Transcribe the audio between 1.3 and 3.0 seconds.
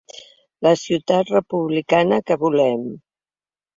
republicana que volem.